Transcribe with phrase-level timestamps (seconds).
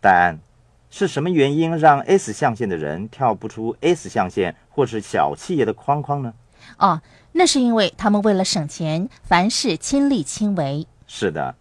[0.00, 0.38] 戴安，
[0.88, 6.32] 是什么原因让 S 象限的人跳不出 S 象限或是小企业的框框呢？
[6.78, 7.00] 哦，
[7.32, 10.86] 那是因为他们为了省钱，凡事亲力亲为。
[11.06, 11.54] 是的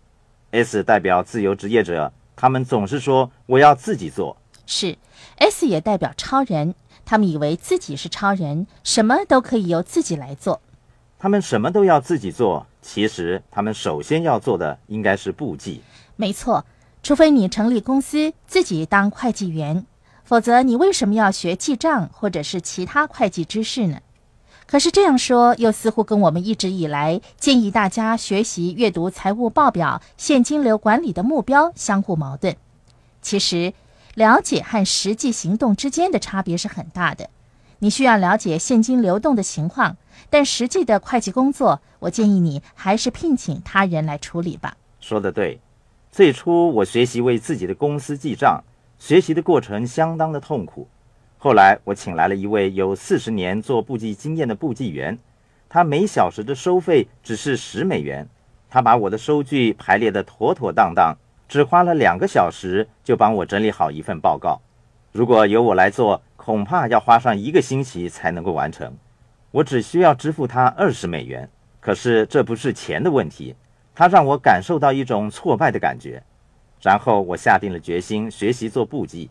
[0.52, 4.38] ，S 代表自由职业者，他们总是说我要自己做。
[4.65, 4.97] 是
[5.37, 10.62] ，S 也代表超人，他们以为自己是超人，什么都可以由自己来做。
[11.17, 15.81] 他们什么都要自己做，其实他们首先要做的应该是簿记。
[16.16, 16.63] 没错，
[17.02, 19.85] 除非你成立公司自己当会计员，
[20.23, 23.99] 否则你为什么要学记账或者是其他会计知识呢？
[24.66, 32.55] 可是这样说又似乎跟我们一直以来建议大家学习阅读财务报表、现金流管理的目标相互矛盾。
[33.21, 33.73] 其实，
[34.13, 37.29] 了解和实际行动之间的差别是很大的。
[37.79, 39.98] 你需要了解现金流动的情况。
[40.29, 44.76] 但实际的会计工作，我建议你还是聘请他人来处理吧。
[44.99, 45.59] 说得对，
[46.12, 48.63] 最初我学习为自己的公司记账，
[48.98, 50.88] 学习的过程相当的痛苦。
[51.38, 55.18] 后来我请来了一位有四十年做簿记经验的簿记员，
[55.70, 58.27] 他每小时的收费只是十美元，
[58.70, 61.16] 他把我的收据排列的妥妥当当，
[61.48, 64.60] 只花了两个小时就帮我整理好一份报告。
[65.12, 68.98] 如果由我来做，恐怕要花上一个星期才能够完成。
[69.52, 71.48] 我只需要支付他二十美元，
[71.80, 73.56] 可是这不是钱的问题，
[74.00, 76.23] 他让我感受到一种挫败的感觉。
[76.81, 79.30] 然后我下定了决心学习做簿记。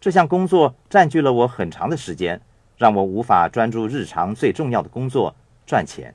[0.00, 2.40] 这项工作占据了我很长的时间，
[2.78, 5.36] 让我无法专注日常最重要的工作——
[5.68, 6.14] 赚钱。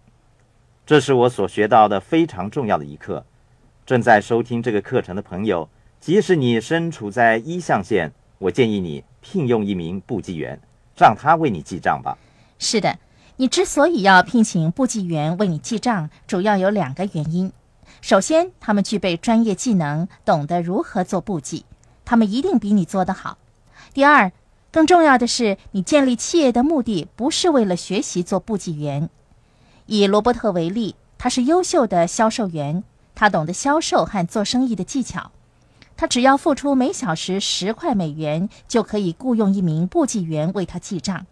[0.83, 3.23] 这是我所学到的非常重要的一课。
[3.85, 10.59] 正在收听这个课程的朋友，即使你身处在一象限，我建议你聘用一名簿记员，
[10.97, 12.17] 让他为你记账吧。
[12.57, 12.97] 是的。
[13.38, 17.52] 你之所以要聘请簿记员为你记账，主要有两个原因。
[18.02, 21.66] 首先，他们具备专业技能，懂得如何做簿记，
[22.03, 23.38] 他们一定比你做得好。
[23.94, 24.31] 第二，
[24.71, 29.09] 更重要的是，你建立企业的目的不是为了学习做簿记员。
[29.85, 35.31] 以罗伯特为例，他是优秀的销售员，他懂得销售和做生意的技巧。
[35.95, 41.28] 他只要付出每小时十块美元，就可以雇佣一名簿记员为他记账。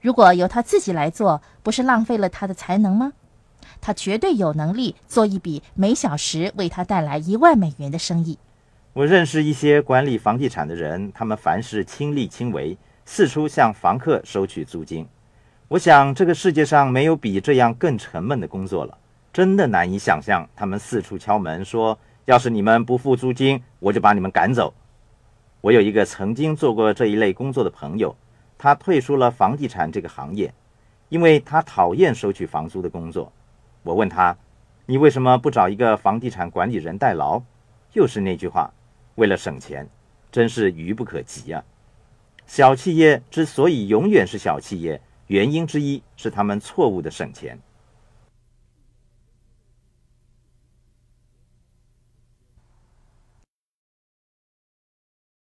[0.00, 3.12] 如果由他自己来做，不是浪费了他的才能吗？
[3.80, 8.38] 他绝对有能力做一笔每小时为他带来一万美元的生意。
[8.92, 15.06] 我认识一些管理房地产的人，他们凡事亲力亲为，四处向房客收取租金。
[15.68, 18.98] 我想，这个世界上没有比这样更沉闷的工作了。
[19.32, 24.74] 真的难以想象，他们四处敲门说：“要是你们不付租金，我就把你们赶走。”
[25.62, 28.16] 我有一个曾经做过这一类工作的朋友。
[28.58, 30.52] 他退出了房地产这个行业，
[31.08, 33.32] 因为他讨厌收取房租的工作。
[33.82, 34.36] 我问他
[34.86, 37.42] ：“你为什么不找一个房地产管理人代劳？”
[37.94, 38.72] 又是那句话
[39.16, 39.88] ：“为了省钱，
[40.30, 41.64] 真是愚不可及啊！”
[42.46, 47.58] 小企业之所以永远是小企业，原因之一是他们错误的省钱。